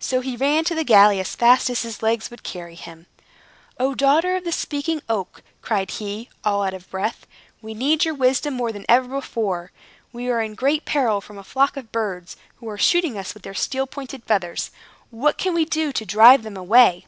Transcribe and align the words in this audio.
So 0.00 0.22
he 0.22 0.34
ran 0.34 0.64
to 0.64 0.74
the 0.74 0.82
galley 0.82 1.20
as 1.20 1.36
fast 1.36 1.70
as 1.70 1.82
his 1.82 2.02
legs 2.02 2.32
would 2.32 2.42
carry 2.42 2.74
him. 2.74 3.06
"O, 3.78 3.94
daughter 3.94 4.34
of 4.34 4.42
the 4.42 4.50
Speaking 4.50 5.00
Oak," 5.08 5.40
cried 5.60 5.92
he, 5.92 6.28
all 6.42 6.64
out 6.64 6.74
of 6.74 6.90
breath, 6.90 7.28
"we 7.60 7.72
need 7.72 8.04
your 8.04 8.14
wisdom 8.14 8.54
more 8.54 8.72
than 8.72 8.84
ever 8.88 9.06
before! 9.06 9.70
We 10.12 10.28
are 10.30 10.40
in 10.42 10.56
great 10.56 10.84
peril 10.84 11.20
from 11.20 11.38
a 11.38 11.44
flock 11.44 11.76
of 11.76 11.92
birds, 11.92 12.36
who 12.56 12.68
are 12.68 12.76
shooting 12.76 13.16
us 13.16 13.34
with 13.34 13.44
their 13.44 13.54
steel 13.54 13.86
pointed 13.86 14.24
feathers. 14.24 14.72
What 15.10 15.38
can 15.38 15.54
we 15.54 15.64
do 15.64 15.92
to 15.92 16.04
drive 16.04 16.42
them 16.42 16.56
away?" 16.56 17.06